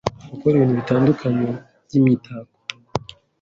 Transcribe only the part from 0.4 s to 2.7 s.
ibintu bitandukanye by’imitako,